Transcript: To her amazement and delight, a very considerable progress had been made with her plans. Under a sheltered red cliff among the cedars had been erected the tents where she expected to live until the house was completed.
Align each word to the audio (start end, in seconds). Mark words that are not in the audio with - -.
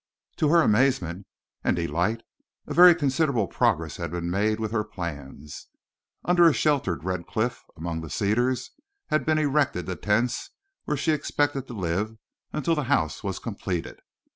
To 0.37 0.49
her 0.49 0.63
amazement 0.63 1.27
and 1.63 1.75
delight, 1.75 2.23
a 2.65 2.73
very 2.73 2.95
considerable 2.95 3.45
progress 3.47 3.97
had 3.97 4.09
been 4.09 4.31
made 4.31 4.59
with 4.59 4.71
her 4.71 4.83
plans. 4.83 5.67
Under 6.25 6.47
a 6.47 6.53
sheltered 6.53 7.03
red 7.03 7.27
cliff 7.27 7.63
among 7.77 8.01
the 8.01 8.09
cedars 8.09 8.71
had 9.09 9.27
been 9.27 9.37
erected 9.37 9.85
the 9.85 9.95
tents 9.95 10.49
where 10.85 10.97
she 10.97 11.11
expected 11.11 11.67
to 11.67 11.73
live 11.73 12.17
until 12.51 12.73
the 12.73 12.85
house 12.89 13.23
was 13.23 13.37
completed. 13.37 13.99